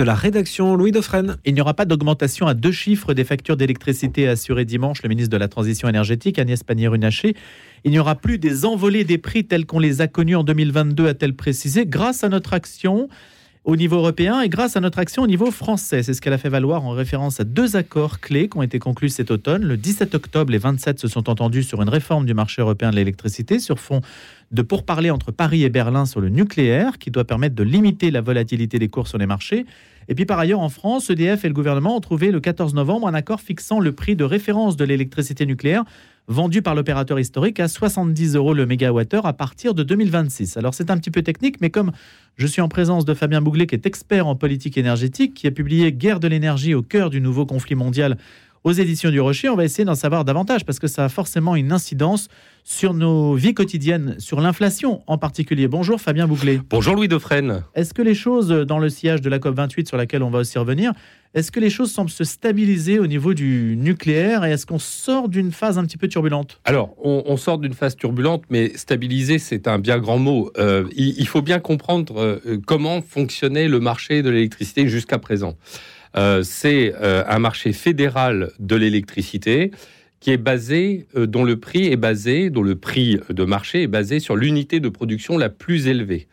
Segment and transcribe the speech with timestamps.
[0.00, 1.38] de la rédaction Louis Dauphren.
[1.44, 5.02] Il n'y aura pas d'augmentation à deux chiffres des factures d'électricité assurées dimanche.
[5.02, 7.34] Le ministre de la Transition énergétique, Agnès Pannier-Runacher,
[7.82, 11.08] il n'y aura plus des envolées des prix tels qu'on les a connus en 2022,
[11.08, 13.08] a-t-elle précisé, grâce à notre action
[13.68, 16.02] au niveau européen et grâce à notre action au niveau français.
[16.02, 18.78] C'est ce qu'elle a fait valoir en référence à deux accords clés qui ont été
[18.78, 19.62] conclus cet automne.
[19.62, 22.96] Le 17 octobre, les 27 se sont entendus sur une réforme du marché européen de
[22.96, 24.00] l'électricité sur fond
[24.52, 28.22] de pourparlers entre Paris et Berlin sur le nucléaire qui doit permettre de limiter la
[28.22, 29.66] volatilité des cours sur les marchés.
[30.08, 33.06] Et puis par ailleurs, en France, EDF et le gouvernement ont trouvé le 14 novembre
[33.06, 35.84] un accord fixant le prix de référence de l'électricité nucléaire
[36.28, 40.58] vendue par l'opérateur historique à 70 euros le mégawattheure à partir de 2026.
[40.58, 41.90] Alors c'est un petit peu technique, mais comme
[42.36, 45.50] je suis en présence de Fabien Bouglet, qui est expert en politique énergétique, qui a
[45.50, 48.18] publié Guerre de l'énergie au cœur du nouveau conflit mondial
[48.64, 49.48] aux éditions du Rocher.
[49.48, 52.28] On va essayer d'en savoir davantage parce que ça a forcément une incidence
[52.64, 55.68] sur nos vies quotidiennes, sur l'inflation en particulier.
[55.68, 56.60] Bonjour Fabien Bouglet.
[56.68, 57.64] Bonjour Louis Dauphren.
[57.74, 60.58] Est-ce que les choses, dans le sillage de la COP28 sur laquelle on va aussi
[60.58, 60.92] revenir,
[61.34, 65.28] est-ce que les choses semblent se stabiliser au niveau du nucléaire et est-ce qu'on sort
[65.28, 66.60] d'une phase un petit peu turbulente?
[66.64, 70.50] Alors, on, sort d'une phase turbulente, mais stabiliser, c'est un bien grand mot.
[70.58, 75.54] Euh, il, faut bien comprendre euh, comment fonctionnait le marché de l'électricité jusqu'à présent.
[76.16, 79.70] Euh, c'est euh, un marché fédéral de l'électricité
[80.26, 81.96] euh, dont le prix
[82.50, 86.28] dont le prix de marché est basé sur l'unité de production la plus élevée.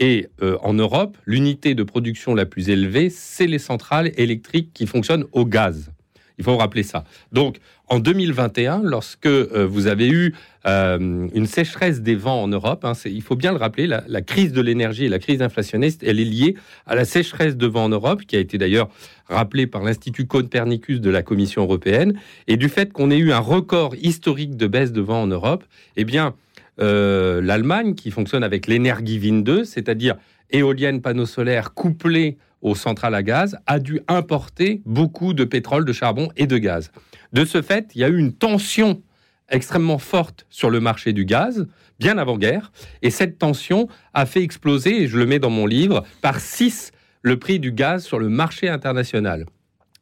[0.00, 0.28] Et
[0.62, 5.44] en Europe, l'unité de production la plus élevée, c'est les centrales électriques qui fonctionnent au
[5.44, 5.90] gaz.
[6.38, 7.04] Il faut rappeler ça.
[7.32, 7.58] Donc,
[7.88, 10.34] en 2021, lorsque euh, vous avez eu
[10.66, 14.52] euh, une sécheresse des vents en Europe, hein, il faut bien le rappeler, la, crise
[14.52, 16.54] de l'énergie et la crise inflationniste, elle est liée
[16.86, 18.88] à la sécheresse de vents en Europe, qui a été d'ailleurs
[19.28, 23.38] rappelée par l'Institut Copernicus de la Commission européenne, et du fait qu'on ait eu un
[23.38, 25.64] record historique de baisse de vent en Europe,
[25.96, 26.34] eh bien,
[26.80, 30.16] euh, l'Allemagne, qui fonctionne avec l'énergie Wind 2, c'est-à-dire
[30.50, 35.92] éolienne, panneaux solaires couplés aux centrales à gaz, a dû importer beaucoup de pétrole, de
[35.92, 36.90] charbon et de gaz.
[37.32, 39.02] De ce fait, il y a eu une tension
[39.48, 41.66] extrêmement forte sur le marché du gaz,
[41.98, 42.70] bien avant-guerre,
[43.02, 46.92] et cette tension a fait exploser, et je le mets dans mon livre, par 6
[47.22, 49.46] le prix du gaz sur le marché international.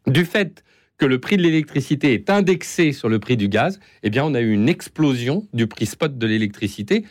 [0.06, 0.64] Du fait
[0.98, 4.34] que le prix de l'électricité est indexé sur le prix du gaz, eh bien, on
[4.34, 7.04] a eu une explosion du prix spot de l'électricité,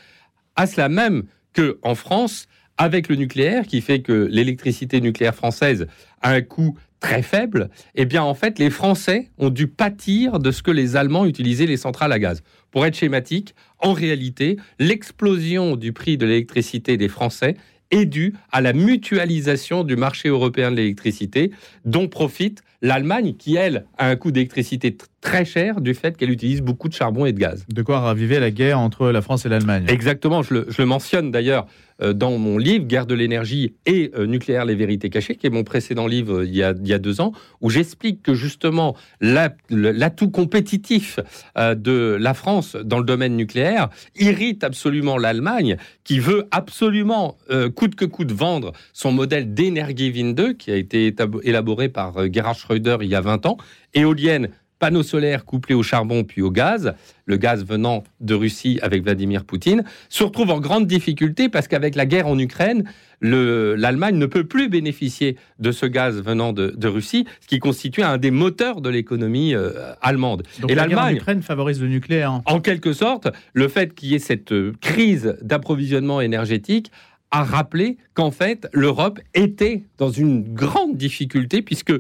[0.55, 1.23] à cela même
[1.53, 5.87] que en France, avec le nucléaire, qui fait que l'électricité nucléaire française
[6.21, 10.51] a un coût très faible, eh bien en fait les Français ont dû pâtir de
[10.51, 12.41] ce que les Allemands utilisaient les centrales à gaz.
[12.71, 17.55] Pour être schématique, en réalité, l'explosion du prix de l'électricité des Français
[17.91, 21.51] est due à la mutualisation du marché européen de l'électricité
[21.85, 26.61] dont profite l'Allemagne qui, elle, a un coût d'électricité très cher du fait qu'elle utilise
[26.61, 27.65] beaucoup de charbon et de gaz.
[27.69, 29.85] De quoi raviver la guerre entre la France et l'Allemagne.
[29.87, 31.67] Exactement, je le mentionne d'ailleurs
[32.01, 35.63] dans mon livre Guerre de l'énergie et euh, nucléaire, les vérités cachées, qui est mon
[35.63, 38.95] précédent livre euh, il y a, il y a deux ans, où j'explique que justement
[39.22, 41.19] l'atout compétitif
[41.57, 47.38] de la France dans le domaine nucléaire irrite absolument l'Allemagne, qui veut absolument,
[47.75, 51.13] coûte que coûte, vendre son modèle 2, qui a été
[51.44, 53.57] élaboré par Gerhard Schröder il y a 20 ans,
[53.94, 54.50] éolienne
[54.85, 56.94] panneaux solaires couplés au charbon puis au gaz,
[57.25, 61.96] le gaz venant de Russie avec Vladimir Poutine, se retrouve en grande difficulté parce qu'avec
[61.96, 62.84] la guerre en Ukraine,
[63.19, 68.19] l'Allemagne ne peut plus bénéficier de ce gaz venant de, Russie, ce qui constitue un
[68.19, 69.72] des moteurs de l'économie euh,
[70.03, 70.44] allemande.
[70.59, 72.41] Donc Et l'Allemagne, Ukraine favorise le nucléaire.
[72.46, 76.91] En quelque sorte, le fait qu'il y ait cette euh, crise d'approvisionnement énergétique
[77.31, 81.94] a rappelé qu'en fait, l'Europe était dans une grande difficulté puisque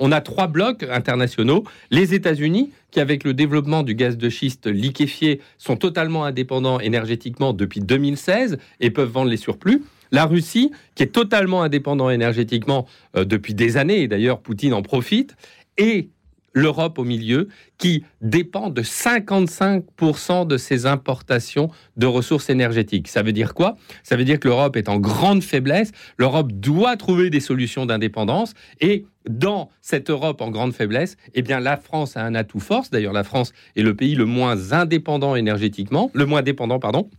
[0.00, 1.62] on a trois blocs internationaux.
[1.90, 7.52] Les États-Unis, qui avec le développement du gaz de schiste liquéfié sont totalement indépendants énergétiquement
[7.52, 9.84] depuis 2016 et peuvent vendre les surplus.
[10.10, 14.82] La Russie, qui est totalement indépendant énergétiquement euh, depuis des années, et d'ailleurs Poutine en
[14.82, 15.36] profite,
[15.78, 16.08] et
[16.52, 23.08] l'Europe au milieu, qui dépend de 55% de ses importations de ressources énergétiques.
[23.08, 23.76] Ça veut dire quoi?
[24.02, 28.54] Ça veut dire que l'Europe est en grande faiblesse, l'Europe doit trouver des solutions d'indépendance,
[28.80, 32.90] et dans cette Europe en grande faiblesse, eh bien la France a un atout force.
[32.90, 37.10] D'ailleurs, la France est le pays le moins indépendant énergétiquement, le moins dépendant, pardon,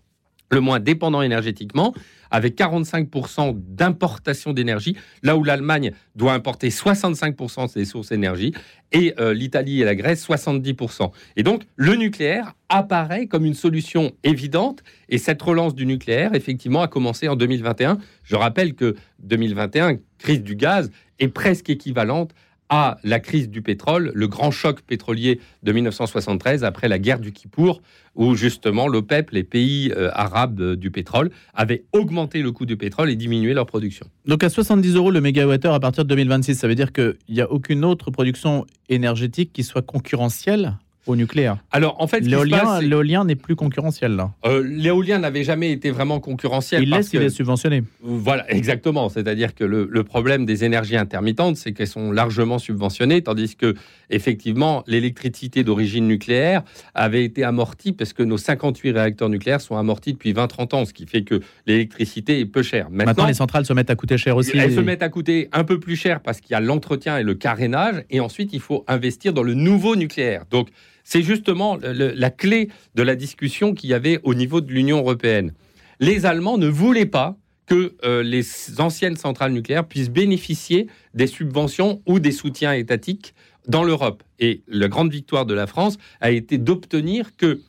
[0.51, 1.93] le moins dépendant énergétiquement,
[2.31, 8.53] avec 45% d'importation d'énergie, là où l'Allemagne doit importer 65% de ses sources d'énergie,
[8.91, 11.11] et euh, l'Italie et la Grèce 70%.
[11.35, 16.81] Et donc, le nucléaire apparaît comme une solution évidente, et cette relance du nucléaire, effectivement,
[16.81, 17.97] a commencé en 2021.
[18.23, 20.89] Je rappelle que 2021, crise du gaz,
[21.19, 22.33] est presque équivalente
[22.71, 27.33] à la crise du pétrole, le grand choc pétrolier de 1973 après la guerre du
[27.33, 27.81] Kippour,
[28.15, 32.77] où justement l'OPEP, les pays euh, arabes euh, du pétrole, avaient augmenté le coût du
[32.77, 34.07] pétrole et diminué leur production.
[34.25, 37.41] Donc à 70 euros le mégawattheure à partir de 2026, ça veut dire qu'il n'y
[37.41, 40.77] a aucune autre production énergétique qui soit concurrentielle
[41.07, 41.57] au nucléaire.
[41.71, 44.31] Alors en fait, l'éolien n'est plus concurrentiel là.
[44.45, 46.83] Euh, l'éolien n'avait jamais été vraiment concurrentiel.
[46.83, 47.83] Il laisse, il est subventionné.
[48.01, 49.09] Voilà, exactement.
[49.09, 53.75] C'est-à-dire que le, problème des énergies intermittentes, c'est qu'elles sont largement subventionnées, tandis que
[54.09, 56.63] effectivement l'électricité d'origine nucléaire
[56.95, 60.93] avait été amortie parce que nos 58 réacteurs nucléaires sont amortis depuis 20-30 ans, ce
[60.93, 62.89] qui fait que l'électricité est peu chère.
[62.89, 64.57] Maintenant, les centrales se mettent à coûter cher aussi.
[64.57, 67.23] Elles se mettent à coûter un peu plus cher parce qu'il y a l'entretien et
[67.23, 70.43] le carénage, et ensuite il faut investir dans le nouveau nucléaire.
[70.49, 70.69] Donc
[71.11, 75.51] c'est justement la clé de la discussion qu'il y avait au niveau de l'Union européenne.
[75.99, 77.35] Les Allemands ne voulaient pas
[77.65, 78.45] que euh, les
[78.79, 83.33] anciennes centrales nucléaires puissent bénéficier des subventions ou des soutiens étatiques
[83.67, 84.23] dans l'Europe.
[84.39, 87.59] Et la grande victoire de la France a été d'obtenir que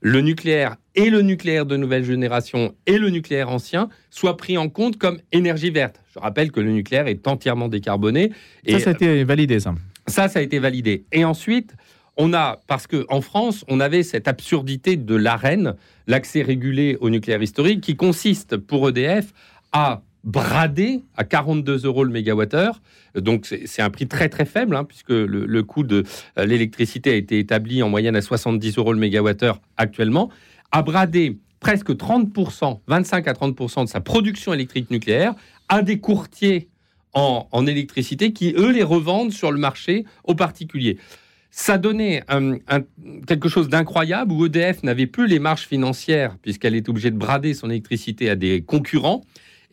[0.00, 4.68] le nucléaire et le nucléaire de nouvelle génération et le nucléaire ancien soient pris en
[4.68, 6.00] compte comme énergie verte.
[6.14, 8.30] Je rappelle que le nucléaire est entièrement décarboné.
[8.64, 9.74] Et ça, ça a été validé, ça.
[10.06, 11.04] Ça, ça a été validé.
[11.10, 11.74] Et ensuite,
[12.16, 15.74] on a, parce qu'en France, on avait cette absurdité de l'arène,
[16.06, 19.32] l'accès régulé au nucléaire historique, qui consiste pour EDF
[19.72, 22.80] à brader à 42 euros le mégawattheure.
[23.14, 26.04] Donc c'est un prix très très faible, hein, puisque le, coût de
[26.38, 30.30] euh, l'électricité a été établi en moyenne à 70 euros le mégawattheure actuellement,
[30.70, 35.34] à brader presque 30%, 25 à 30% de sa production électrique nucléaire
[35.68, 36.68] à des courtiers
[37.14, 40.98] en, en, électricité qui, eux, les revendent sur le marché aux particuliers
[41.54, 42.24] ça donnait
[43.26, 47.52] quelque chose d'incroyable où EDF n'avait plus les marges financières puisqu'elle était obligée de brader
[47.52, 49.22] son électricité à des concurrents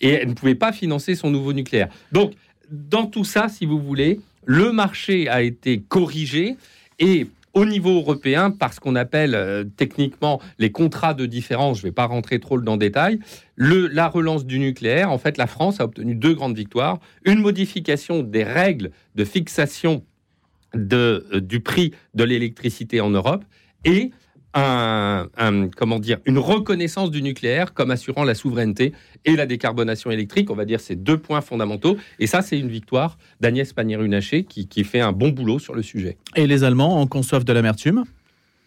[0.01, 1.87] et elle ne pouvait pas financer son nouveau nucléaire.
[2.11, 2.33] Donc,
[2.69, 6.57] dans tout ça, si vous voulez, le marché a été corrigé
[6.99, 11.83] et au niveau européen, par ce qu'on appelle euh, techniquement les contrats de différence, je
[11.83, 13.19] ne vais pas rentrer trop dans le détail,
[13.57, 16.99] la relance du nucléaire, en fait, la France a obtenu deux grandes victoires.
[17.25, 20.03] Une modification des règles de fixation
[20.73, 23.43] de, euh, du prix de l'électricité en Europe
[23.85, 24.11] et
[24.55, 28.93] un, comment dire, une reconnaissance du nucléaire comme assurant la souveraineté
[29.25, 30.49] et la décarbonation électrique.
[30.49, 31.97] On va dire ces deux points fondamentaux.
[32.19, 35.83] Et ça, c'est une victoire d'Agnès Pannier-Runacher qui, qui fait un bon boulot sur le
[35.83, 36.17] sujet.
[36.35, 38.05] Et les Allemands en conçoivent de l'amertume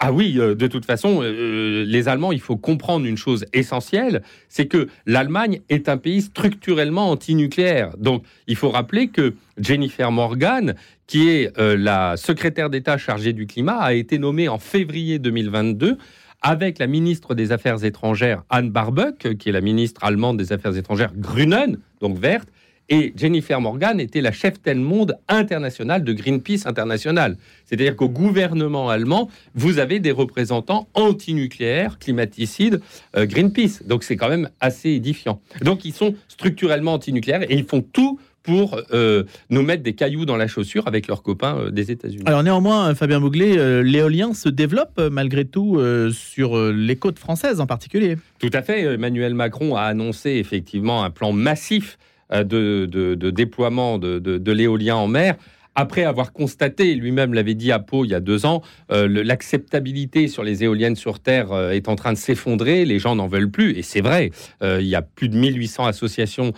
[0.05, 4.23] ah oui, euh, de toute façon, euh, les Allemands, il faut comprendre une chose essentielle,
[4.49, 7.97] c'est que l'Allemagne est un pays structurellement antinucléaire.
[7.99, 10.75] Donc, il faut rappeler que Jennifer Morgan,
[11.07, 15.99] qui est euh, la secrétaire d'État chargée du climat, a été nommée en février 2022
[16.41, 20.77] avec la ministre des Affaires étrangères Anne Barbuck, qui est la ministre allemande des Affaires
[20.77, 22.49] étrangères Grünen, donc verte,
[22.88, 27.37] et Jennifer Morgan était la chef tel monde internationale de Greenpeace International.
[27.64, 32.81] C'est-à-dire qu'au gouvernement allemand, vous avez des représentants antinucléaires, climaticides,
[33.17, 33.82] euh, Greenpeace.
[33.87, 35.40] Donc c'est quand même assez édifiant.
[35.62, 40.26] Donc ils sont structurellement antinucléaires et ils font tout pour euh, nous mettre des cailloux
[40.26, 42.25] dans la chaussure avec leurs copains euh, des États-Unis.
[42.26, 45.81] Alors néanmoins, Fabien Bouglet, l'éolien se développe malgré tout
[46.12, 48.17] sur les côtes françaises en particulier.
[48.40, 48.82] Tout à fait.
[48.82, 51.96] Emmanuel Macron a annoncé effectivement un plan massif
[52.32, 55.37] euh, de, déploiement de, l'éolien en mer.
[55.75, 60.29] Après avoir constaté, lui-même l'avait dit à Pau il y a deux ans, euh, l'acceptabilité
[60.29, 63.50] sur les éoliennes sur Terre euh, est en train de s'effondrer, les gens n'en veulent
[63.50, 64.31] plus, et c'est vrai,
[64.62, 66.52] il y a plus de 1800 associations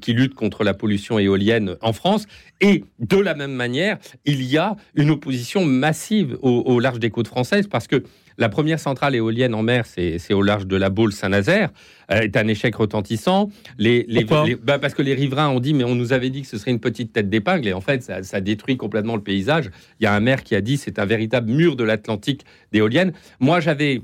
[0.00, 2.26] qui luttent contre la pollution éolienne en France,
[2.62, 7.10] et de la même manière, il y a une opposition massive au, au large des
[7.10, 8.02] côtes françaises, parce que
[8.38, 11.70] la première centrale éolienne en mer, c'est au large de la Baule Saint-Nazaire,
[12.10, 13.50] euh, est un échec retentissant.
[13.78, 14.06] Les,
[14.62, 16.70] bah, parce que les riverains ont dit, mais on nous avait dit que ce serait
[16.70, 19.70] une petite tête d'épingle, et en fait, ça, détruit complètement le paysage.
[20.00, 23.12] Il y a un maire qui a dit, c'est un véritable mur de l'Atlantique d'éoliennes.
[23.40, 24.02] Moi, j'avais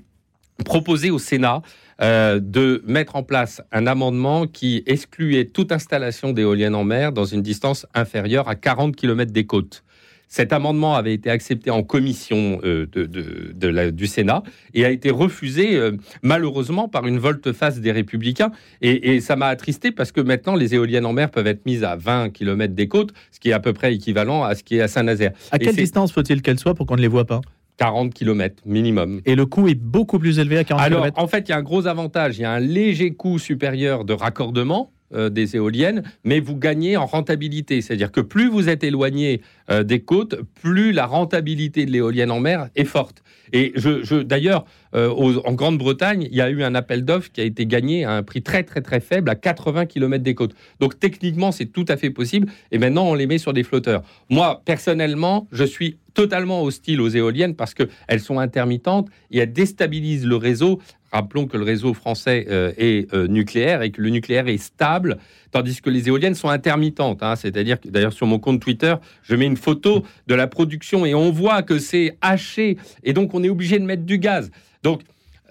[0.64, 1.62] proposé au Sénat
[2.02, 7.24] euh, de mettre en place un amendement qui excluait toute installation d'éoliennes en mer dans
[7.24, 9.82] une distance inférieure à 40 km des côtes.
[10.30, 14.44] Cet amendement avait été accepté en commission euh, de, du Sénat
[14.74, 15.90] et a été refusé euh,
[16.22, 18.52] malheureusement par une volte-face des Républicains.
[18.80, 21.96] Et, ça m'a attristé parce que maintenant les éoliennes en mer peuvent être mises à
[21.96, 24.80] 20 km des côtes, ce qui est à peu près équivalent à ce qui est
[24.80, 25.32] à Saint-Nazaire.
[25.50, 27.40] À quelle distance faut-il qu'elle soit pour qu'on ne les voit pas?
[27.78, 29.22] 40 km minimum.
[29.26, 31.56] Et le coût est beaucoup plus élevé à 40 Alors, en fait, il y a
[31.56, 32.38] un gros avantage.
[32.38, 37.06] Il y a un léger coût supérieur de raccordement des éoliennes, mais vous gagnez en
[37.06, 37.80] rentabilité.
[37.82, 39.42] C'est-à-dire que plus vous êtes éloigné
[39.84, 43.22] des côtes, plus la rentabilité de l'éolienne en mer est forte.
[43.52, 47.66] Et je, d'ailleurs, en Grande-Bretagne, il y a eu un appel d'offres qui a été
[47.66, 50.54] gagné à un prix très très très faible, à 80 km des côtes.
[50.78, 52.48] Donc techniquement, c'est tout à fait possible.
[52.70, 54.02] Et maintenant, on les met sur des flotteurs.
[54.28, 60.26] Moi, personnellement, je suis totalement hostile aux éoliennes parce qu'elles sont intermittentes et elles déstabilisent
[60.26, 60.80] le réseau.
[61.12, 65.18] Rappelons que le réseau français euh, est euh, nucléaire et que le nucléaire est stable,
[65.50, 67.22] tandis que les éoliennes sont intermittentes.
[67.22, 67.36] Hein.
[67.36, 71.14] C'est-à-dire que d'ailleurs sur mon compte Twitter, je mets une photo de la production et
[71.14, 74.50] on voit que c'est haché et donc on est obligé de mettre du gaz.
[74.82, 75.02] Donc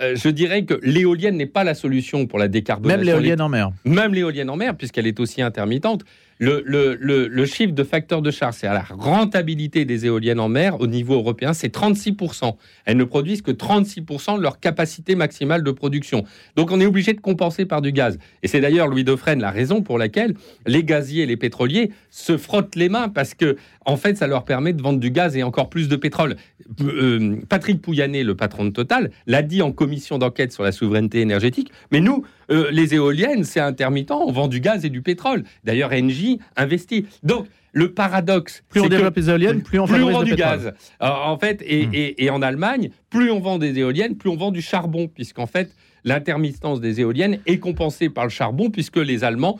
[0.02, 2.98] euh, je dirais que l'éolienne n'est pas la solution pour la décarbonation.
[2.98, 3.72] Même l'éolienne en mer.
[3.84, 6.06] Même l'éolienne en mer, puisqu'elle est aussi intermittente.
[6.42, 10.88] Le, chiffre de facteur de charge, c'est à la rentabilité des éoliennes en mer au
[10.88, 12.56] niveau européen, c'est 36%.
[12.86, 16.24] Elles ne produisent que 36% de leur capacité maximale de production.
[16.56, 18.18] Donc on est obligé de compenser par du gaz.
[18.42, 20.34] Et c'est d'ailleurs, Louis Dauphren, la raison pour laquelle
[20.66, 24.46] les gaziers et les pétroliers se frottent les mains parce que, en fait, ça leur
[24.46, 26.38] permet de vendre du gaz et encore plus de pétrole.
[26.82, 31.20] Euh, Patrick Pouyanné, le patron de Total, l'a dit en commission d'enquête sur la souveraineté
[31.20, 31.72] énergétique.
[31.92, 35.44] Mais nous, euh, les éoliennes, c'est intermittent, on vend du gaz et du pétrole.
[35.64, 37.06] D'ailleurs, Engie investit.
[37.24, 40.74] Donc, le paradoxe, plus on développe les éoliennes, plus on, vend du gaz.
[41.00, 41.92] en fait, hmm.
[41.94, 45.76] et, en Allemagne, plus on vend des éoliennes, plus on vend du charbon, puisqu'en fait,
[46.04, 49.60] l'intermittence des éoliennes est compensée par le charbon, puisque les Allemands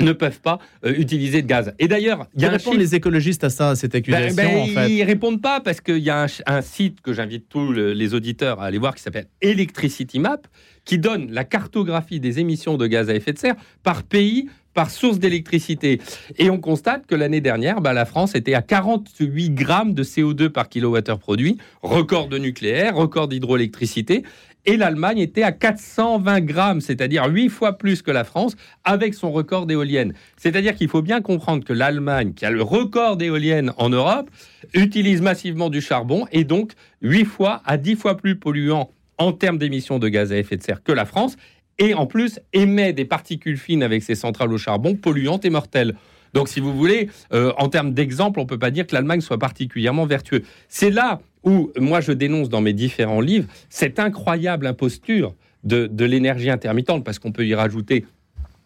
[0.00, 1.74] ne peuvent pas euh, utiliser de gaz.
[1.78, 4.60] Et d'ailleurs, il y a répondent les écologistes à ça, à cette ben, accusation ben,
[4.60, 4.90] en fait.
[4.90, 8.66] Ils répondent pas parce qu'il y a un, site que j'invite tous les auditeurs à
[8.66, 10.38] aller voir qui s'appelle Electricity Map,
[10.84, 14.90] qui donne la cartographie des émissions de gaz à effet de serre par pays, par
[14.90, 16.00] source d'électricité.
[16.38, 20.50] Et on constate que l'année dernière, bah, la France était à 48 grammes de CO2
[20.50, 24.22] par kilowattheure produit, record de nucléaire, record d'hydroélectricité
[24.68, 29.32] et l'Allemagne était à 420 grammes, c'est-à-dire 8 fois plus que la France, avec son
[29.32, 30.12] record d'éoliennes.
[30.36, 34.28] C'est-à-dire qu'il faut bien comprendre que l'Allemagne, qui a le record d'éoliennes en Europe,
[34.74, 39.56] utilise massivement du charbon et donc 8 fois à 10 fois plus polluant en termes
[39.56, 41.36] d'émissions de gaz à effet de serre que la France,
[41.78, 45.94] et en plus émet des particules fines avec ses centrales au charbon polluantes et mortelles.
[46.34, 49.22] Donc, si vous voulez, euh, en termes d'exemple, on ne peut pas dire que l'Allemagne
[49.22, 50.42] soit particulièrement vertueux.
[50.68, 56.50] C'est là où moi je dénonce dans mes différents livres cette incroyable imposture de, l'énergie
[56.50, 58.04] intermittente, parce qu'on peut y rajouter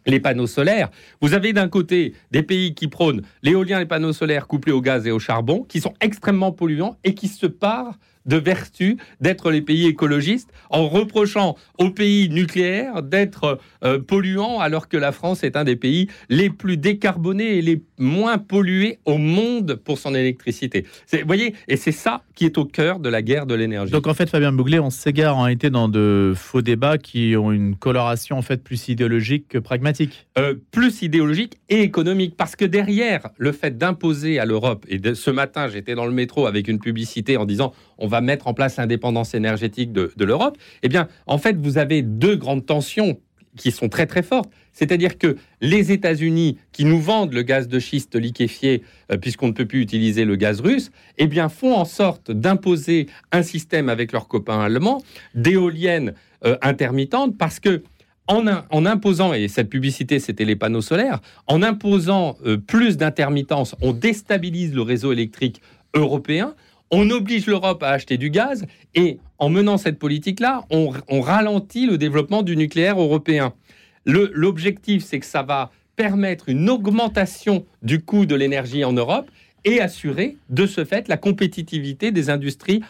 [0.07, 0.91] les panneaux solaires.
[1.21, 4.81] Vous avez d'un côté des pays qui prônent l'éolien et les panneaux solaires couplés au
[4.81, 7.95] gaz et au charbon, qui sont extrêmement polluants et qui se parent
[8.27, 14.89] de vertu d'être les pays écologistes en reprochant aux pays nucléaires d'être euh, polluants alors
[14.89, 19.19] que la France est un des pays les plus décarbonés et les moins pollués au
[19.19, 20.87] monde pour son électricité.
[21.13, 23.93] Vous voyez, et c'est ça qui est au cœur de la guerre de l'énergie.
[23.93, 27.53] Donc en fait, Fabien Bouglet, on s'égare en été dans de faux débats qui ont
[27.53, 30.27] une coloration en fait plus idéologique que pragmatique.
[30.39, 35.31] Euh, plus idéologique et économique, parce que derrière le fait d'imposer à l'Europe, et ce
[35.31, 37.73] matin j'étais dans le métro avec une publicité en disant
[38.03, 42.03] on va mettre en place l'indépendance énergétique de, l'Europe, eh bien, en fait, vous avez
[42.03, 43.19] deux grandes tensions
[43.57, 44.51] qui sont très très fortes.
[44.73, 49.53] C'est-à-dire que les États-Unis, qui nous vendent le gaz de schiste liquéfié, euh, puisqu'on ne
[49.53, 54.13] peut plus utiliser le gaz russe, eh bien, font en sorte d'imposer un système avec
[54.13, 55.03] leurs copains allemands
[55.35, 57.83] d'éoliennes euh, intermittentes, parce que
[58.29, 63.93] en, imposant, et cette publicité c'était les panneaux solaires, en imposant euh, plus d'intermittence, on
[63.93, 65.61] déstabilise le réseau électrique
[65.95, 66.55] européen,
[66.93, 71.99] on oblige l'Europe à acheter du gaz et en menant cette politique-là, on, ralentit le
[71.99, 73.55] développement du nucléaire européen.
[74.05, 79.31] L'objectif, c'est que ça va permettre une augmentation du coût de l'énergie en Europe
[79.65, 82.83] et assurer de ce fait la compétitivité des industries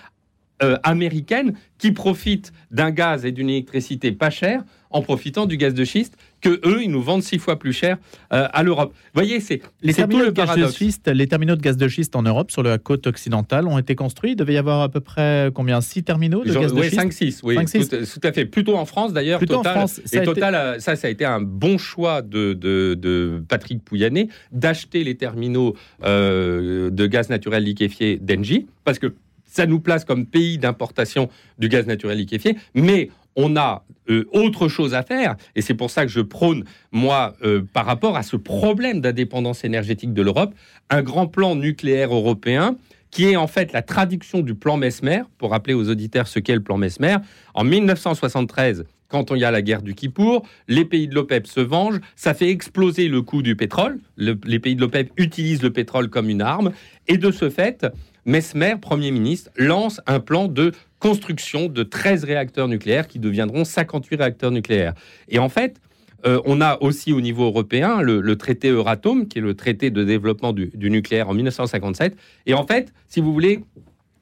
[0.62, 5.74] euh, américaines qui profitent d'un gaz et d'une électricité pas chère en profitant du gaz
[5.74, 7.96] de schiste que eux, ils nous vendent six fois plus cher
[8.32, 8.92] euh, à l'Europe.
[8.92, 12.16] Vous voyez, c'est les terminaux de gaz de schiste, les terminaux de gaz de schiste
[12.16, 14.32] en Europe, sur la côte occidentale, ont été construits.
[14.32, 17.12] Il devait y avoir à peu près combien Six terminaux de gaz de schiste 5
[17.12, 18.44] 6 oui, tout, à fait.
[18.44, 19.40] Plutôt en France d'ailleurs.
[19.40, 24.28] Total, ça et Total, ça, ça a été un bon choix de, de, Patrick Pouyanné
[24.50, 29.14] d'acheter les terminaux euh, de gaz naturel liquéfié d'Engie, parce que
[29.52, 31.28] ça nous place comme pays d'importation
[31.58, 35.90] du gaz naturel liquéfié, mais on a euh, autre chose à faire, et c'est pour
[35.90, 40.54] ça que je prône, moi, euh, par rapport à ce problème d'indépendance énergétique de l'Europe,
[40.90, 42.76] un grand plan nucléaire européen
[43.10, 46.54] qui est en fait la traduction du plan Mesmer, pour rappeler aux auditeurs ce qu'est
[46.54, 47.16] le plan Mesmer.
[47.52, 51.60] En 1973, quand il y a la guerre du Kippour, les pays de l'OPEP se
[51.60, 56.08] vengent, ça fait exploser le coût du pétrole, les pays de l'OPEP utilisent le pétrole
[56.08, 56.72] comme une arme,
[57.06, 57.86] et de ce fait,
[58.24, 64.16] Mesmer, Premier ministre, lance un plan de construction de 13 réacteurs nucléaires qui deviendront 58
[64.16, 64.94] réacteurs nucléaires.
[65.28, 65.80] Et en fait,
[66.24, 70.04] euh, on a aussi au niveau européen le, traité Euratom, qui est le traité de
[70.04, 72.16] développement du, nucléaire en 1957.
[72.46, 73.64] Et en fait, si vous voulez,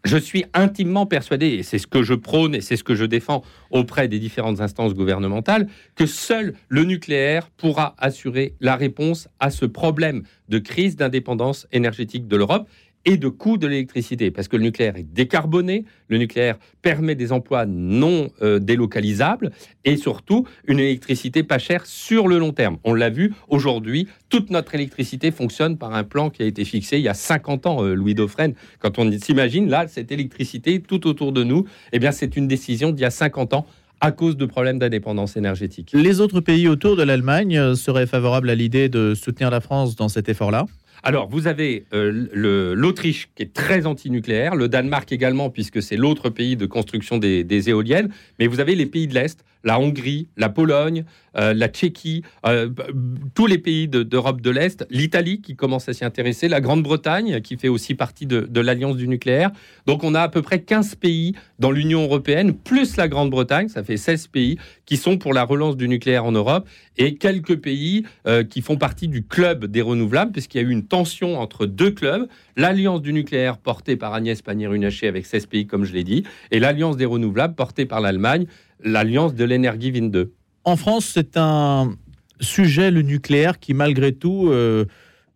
[0.04, 3.04] je suis intimement persuadé, et c'est ce que je prône et c'est ce que je
[3.04, 9.50] défends auprès des différentes instances gouvernementales, que seul le nucléaire pourra assurer la réponse à
[9.50, 12.66] ce problème de crise d'indépendance énergétique de l'Europe
[13.04, 17.33] et de coût de l'électricité, parce que le nucléaire est décarboné, le nucléaire permet des
[17.33, 19.50] emplois non euh, délocalisables
[19.85, 22.78] et surtout une électricité pas chère sur le long terme.
[22.85, 26.99] On l'a vu aujourd'hui, toute notre électricité fonctionne par un plan qui a été fixé
[26.99, 28.54] il y a 50 ans, euh, Louis Dauphren.
[28.78, 32.90] Quand on s'imagine là cette électricité tout autour de nous, eh bien c'est une décision
[32.90, 33.66] d'il y a 50 ans
[34.00, 35.90] à cause de problèmes d'indépendance énergétique.
[35.92, 39.95] Les autres pays autour de l'Allemagne euh, seraient favorables à l'idée de soutenir la France
[39.95, 40.66] dans cet effort-là?
[41.02, 46.28] Alors, vous avez euh, l'Autriche qui est très anti-nucléaire, le Danemark également, puisque c'est l'autre
[46.28, 50.49] pays de construction des, éoliennes, mais vous avez les pays de l'Est, la Hongrie, la
[50.49, 51.04] Pologne,
[51.37, 52.69] euh, la Tchéquie, euh,
[53.35, 57.57] tous les pays d'Europe de, l'Est, l'Italie qui commence à s'y intéresser, la Grande-Bretagne qui
[57.57, 59.51] fait aussi partie de, l'Alliance du nucléaire.
[59.87, 63.83] Donc on a à peu près 15 pays dans l'Union européenne, plus la Grande-Bretagne, ça
[63.83, 68.05] fait 16 pays qui sont pour la relance du nucléaire en Europe, et quelques pays
[68.27, 71.67] euh, qui font partie du club des renouvelables, puisqu'il y a eu une tension entre
[71.67, 76.05] deux clubs, l'Alliance du nucléaire portée par Agnès Pannier-Runacher avec 16 pays, comme je l'ai
[76.05, 78.47] dit, et l'Alliance des renouvelables portée par l'Allemagne
[78.83, 80.33] l'alliance de l'énergie Wind 2.
[80.64, 81.97] En France, c'est un
[82.40, 84.85] sujet, le nucléaire, qui malgré tout euh,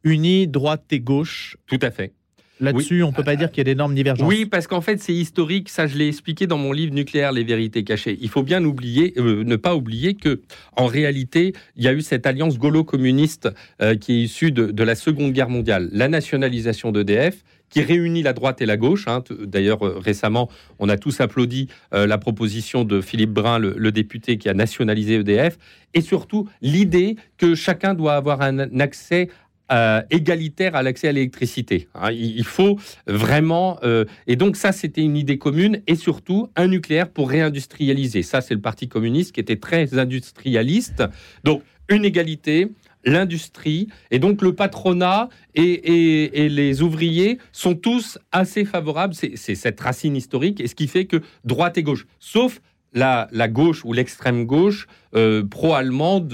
[0.02, 1.56] unit droite et gauche.
[1.66, 2.12] Tout à fait.
[2.60, 4.28] Là-dessus, on ne peut pas dire qu'il y a d'énormes divergences.
[4.28, 5.68] Oui, parce qu'en fait, c'est historique.
[5.68, 8.16] Ça, je l'ai expliqué dans mon livre Nucléaire, les vérités cachées.
[8.20, 10.40] Il faut bien oublier, euh, ne pas oublier que,
[10.76, 13.48] en réalité, il y a eu cette alliance gaulo-communiste
[13.82, 15.88] euh, qui est issue de, de, la Seconde Guerre mondiale.
[15.92, 17.42] La nationalisation d'EDF,
[17.74, 19.08] qui réunit la droite et la gauche.
[19.08, 19.24] Hein.
[19.30, 24.38] D'ailleurs, euh, récemment, on a tous applaudi euh, la proposition de Philippe Brun, le, député
[24.38, 25.58] qui a nationalisé EDF,
[25.92, 29.28] et surtout l'idée que chacun doit avoir un accès
[29.72, 31.88] euh, égalitaire à l'accès à l'électricité.
[31.94, 32.12] Hein.
[32.12, 33.80] il faut vraiment...
[34.26, 38.22] et donc ça, c'était une idée commune, et surtout un nucléaire pour réindustrialiser.
[38.22, 41.02] Ça, c'est le Parti communiste qui était très industrialiste.
[41.42, 42.70] Donc, une égalité,
[43.04, 49.14] l'industrie et donc le patronat et, les ouvriers sont tous assez favorables.
[49.14, 52.60] C'est cette racine historique et ce qui fait que droite et gauche, sauf
[52.94, 56.28] la, gauche ou l'extrême gauche euh, pro-allemande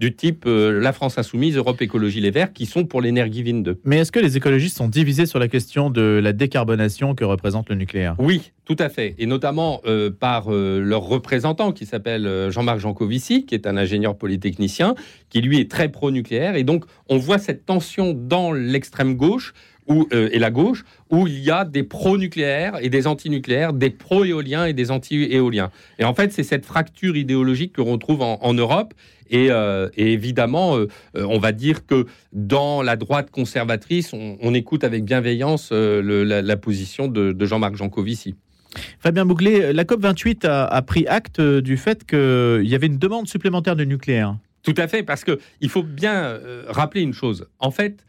[0.00, 3.64] du type euh, la France insoumise, Europe Écologie Les Verts, qui sont pour l'énergie Wind
[3.64, 3.80] 2.
[3.84, 7.68] Mais est-ce que les écologistes sont divisés sur la question de la décarbonation que représente
[7.68, 8.16] le nucléaire?
[8.18, 13.54] Oui, tout à fait, et notamment euh, par leur représentant qui s'appelle Jean-Marc Jancovici, qui
[13.54, 14.94] est un ingénieur polytechnicien,
[15.30, 19.54] qui lui est très pro-nucléaire, et donc on voit cette tension dans l'extrême gauche
[19.90, 24.66] euh, et la gauche, où il y a des pro-nucléaires et des anti-nucléaires, des pro-éoliens
[24.66, 25.70] et des anti-éoliens.
[25.98, 28.92] Et en fait, c'est cette fracture idéologique que l'on trouve en, Europe.
[29.30, 35.04] Et, euh, évidemment, euh, on va dire que dans la droite conservatrice, on, écoute avec
[35.04, 38.34] bienveillance la, position de, Jean-Marc Jancovici.
[38.98, 43.26] Fabien Bouclé, la COP28 a, a pris acte du fait qu'il y avait une demande
[43.26, 44.36] supplémentaire de nucléaire.
[44.62, 47.46] Tout à fait, parce qu'il faut bien rappeler une chose.
[47.58, 48.04] En fait,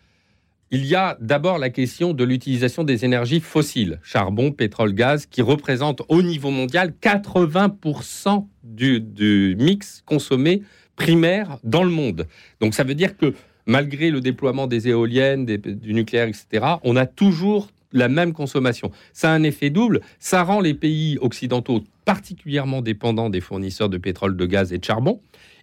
[0.71, 5.41] il y a d'abord la question de l'utilisation des énergies fossiles, charbon, pétrole, gaz, qui
[5.41, 10.61] représentent au niveau mondial 80% du, mix consommé
[10.95, 12.27] primaire dans le monde.
[12.59, 13.33] Donc ça veut dire que
[13.65, 18.91] malgré le déploiement des éoliennes, du nucléaire, etc., on a toujours la même consommation.
[19.13, 23.97] Ça a un effet double, ça rend les pays occidentaux particulièrement dépendants des fournisseurs de
[23.97, 25.19] pétrole, de gaz et de charbon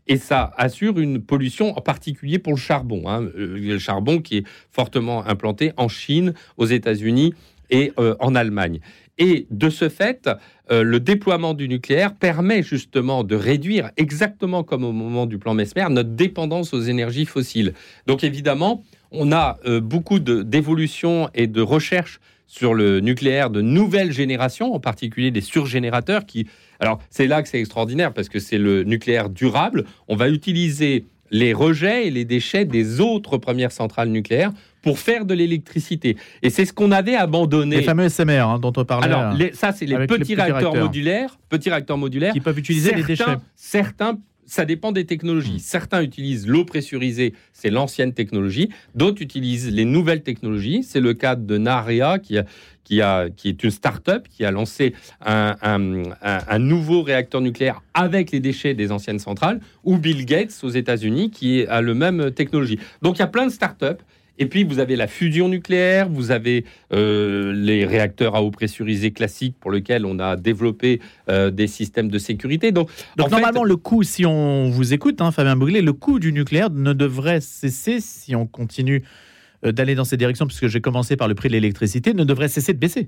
[0.08, 3.08] et ça assure une pollution en particulier pour le charbon.
[3.08, 3.22] Hein.
[3.36, 7.34] Euh, le charbon qui est fortement implanté en Chine, aux États-Unis
[7.70, 8.80] et euh, en Allemagne.
[9.18, 10.28] Et de ce fait,
[10.70, 15.54] euh, le déploiement du nucléaire permet justement de réduire, exactement comme au moment du plan
[15.54, 17.72] Mesmer, notre dépendance aux énergies fossiles.
[18.06, 24.74] Donc évidemment, on a beaucoup d'évolutions et de recherches sur le nucléaire de nouvelle génération,
[24.74, 26.46] en particulier des surgénérateurs qui...
[26.80, 29.84] Alors c'est là que c'est extraordinaire parce que c'est le nucléaire durable.
[30.08, 35.24] On va utiliser les rejets et les déchets des autres premières centrales nucléaires pour faire
[35.24, 36.16] de l'électricité.
[36.42, 37.76] Et c'est ce qu'on avait abandonné.
[37.76, 39.06] Les fameux SMR hein, dont on parlait.
[39.06, 43.24] Alors, ça, c'est les petits, réacteurs, modulaires, petits réacteurs modulaires qui peuvent utiliser les déchets.
[43.56, 45.56] Certains ça dépend des technologies.
[45.56, 45.58] Hmm.
[45.58, 48.70] Certains utilisent l'eau pressurisée, c'est l'ancienne technologie.
[48.94, 50.84] D'autres utilisent les nouvelles technologies.
[50.84, 52.38] C'est le cas de Naria, qui,
[52.86, 54.94] qui, a, qui est une start-up qui a lancé
[55.24, 55.56] un,
[56.22, 61.30] un, nouveau réacteur nucléaire avec les déchets des anciennes centrales, ou Bill Gates aux États-Unis,
[61.32, 62.78] qui a le même technologie.
[63.02, 64.02] Donc il y a plein de start-up
[64.38, 69.10] Et puis, vous avez la fusion nucléaire, vous avez euh, les réacteurs à eau pressurisée
[69.10, 72.70] classiques pour lesquels on a développé euh, des systèmes de sécurité.
[72.70, 76.32] Donc, Donc normalement, le coût, si on vous écoute, hein, Fabien Bouglet, le coût du
[76.32, 79.35] nucléaire ne devrait cesser si on continue euh,
[79.72, 82.72] d'aller dans cette direction, puisque j'ai commencé par le prix de l'électricité, ne devrait cesser
[82.72, 83.06] de baisser.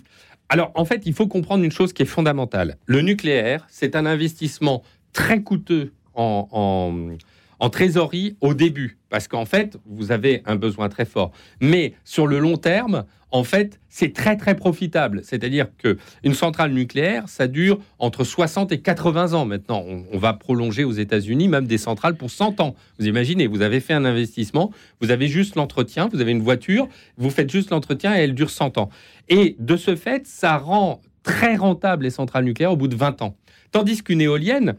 [0.48, 2.76] Alors, en fait, il faut comprendre une chose qui est fondamentale.
[2.86, 7.16] Le nucléaire, c'est un investissement très coûteux en, en
[7.60, 11.32] en trésorerie au début, parce qu'en fait, vous avez un besoin très fort.
[11.60, 15.20] Mais sur le long terme, en fait, c'est très très profitable.
[15.22, 19.84] C'est-à-dire que une centrale nucléaire, ça dure entre 60 et 80 ans maintenant.
[20.12, 22.74] On, va prolonger aux États-Unis même des centrales pour 100 ans.
[22.98, 26.88] Vous imaginez, vous avez fait un investissement, vous avez juste l'entretien, vous avez une voiture,
[27.18, 28.88] vous faites juste l'entretien et elle dure 100 ans.
[29.28, 33.20] Et de ce fait, ça rend très rentable les centrales nucléaires au bout de 20
[33.20, 33.36] ans.
[33.70, 34.76] Tandis qu'une éolienne,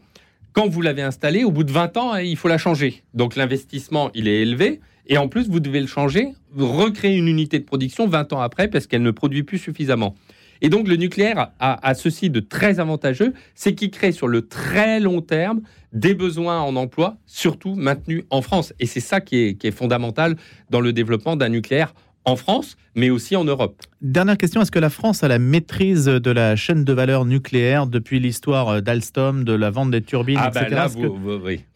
[0.52, 3.02] quand vous l'avez installée, au bout de 20 ans, il faut la changer.
[3.14, 4.80] Donc l'investissement, il est élevé.
[5.06, 8.68] Et en plus, vous devez le changer, recréer une unité de production 20 ans après
[8.68, 10.14] parce qu'elle ne produit plus suffisamment.
[10.62, 15.00] Et donc le nucléaire a, ceci de très avantageux, c'est qu'il crée sur le très
[15.00, 18.74] long terme des besoins en emploi, surtout maintenus en France.
[18.78, 20.36] Et c'est ça qui est fondamental
[20.68, 23.80] dans le développement d'un nucléaire en France, mais aussi en Europe.
[24.02, 27.86] Dernière question, est-ce que la France a la maîtrise de la chaîne de valeur nucléaire
[27.86, 30.66] depuis l'histoire d'Alstom, de la vente des turbines, ah etc.
[30.70, 30.84] Ben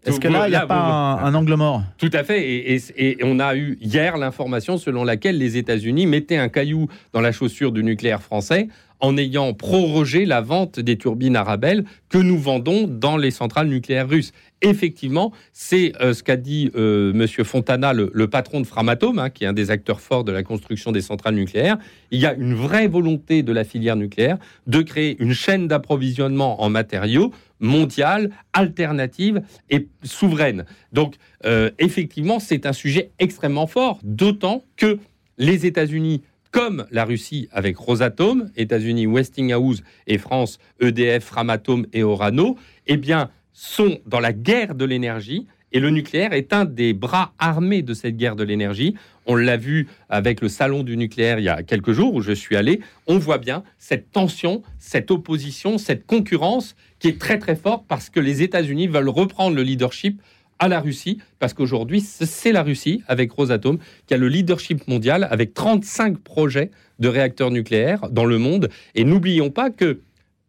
[0.07, 1.83] est-ce que, que, là, il n'y a pas un, angle mort?
[1.99, 2.43] Tout à fait.
[2.47, 7.21] Et, et, on a eu hier l'information selon laquelle les États-Unis mettaient un caillou dans
[7.21, 8.69] la chaussure du nucléaire français
[9.05, 14.09] en ayant prorogé la vente des turbines Arabelle que nous vendons dans les centrales nucléaires
[14.09, 14.33] russes.
[14.63, 19.45] Effectivement, c'est euh, ce qu'a dit euh, Monsieur Fontana, le, patron de Framatome, hein, qui
[19.45, 21.77] est un des acteurs forts de la construction des centrales nucléaires.
[22.13, 26.63] Il y a une vraie volonté de la filière nucléaire de créer une chaîne d'approvisionnement
[26.63, 30.65] en matériaux mondiale, alternative et souveraine.
[30.93, 34.99] Donc, euh, effectivement, c'est un sujet extrêmement fort, d'autant que
[35.37, 36.23] les États-Unis
[36.55, 43.31] comme la Russie avec Rosatom, États-Unis Westinghouse et France EDF, Framatome et Orano, eh bien,
[43.53, 45.49] sont dans la guerre de l'énergie.
[45.73, 48.95] Et le nucléaire est un des bras armés de cette guerre de l'énergie.
[49.27, 52.31] On l'a vu avec le salon du nucléaire il y a quelques jours où je
[52.31, 52.81] suis allé.
[53.09, 58.11] On voit bien cette tension, cette opposition, cette concurrence qui est très très forte parce
[58.11, 60.23] que les États-Unis veulent reprendre le leadership
[60.59, 65.27] à la Russie, parce qu'aujourd'hui, c'est la Russie, avec Rosatom, qui a le leadership mondial,
[65.31, 68.69] avec 35 projets de réacteurs nucléaires dans le monde.
[68.95, 70.01] Et n'oublions pas que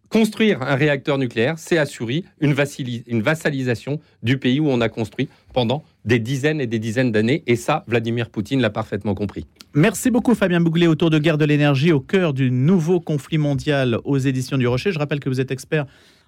[0.09, 5.83] construire un réacteur nucléaire, c'est assurer une, vassalisation du pays où on a construit pendant
[6.05, 7.43] des dizaines et des dizaines d'années.
[7.47, 9.45] Et ça, Vladimir Poutine l'a parfaitement compris.
[9.73, 13.97] Merci beaucoup Fabien Bouglet autour de Guerre de l'énergie au cœur du nouveau conflit mondial
[14.05, 14.91] aux éditions du Rocher.
[14.91, 15.85] Je rappelle que vous êtes expert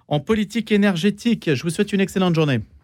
[0.08, 1.50] en politique énergétique.
[1.54, 2.60] Je vous souhaite une excellente journée.